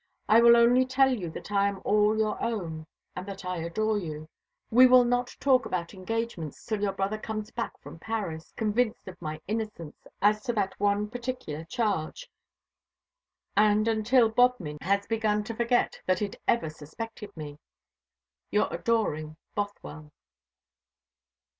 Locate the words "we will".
4.71-5.05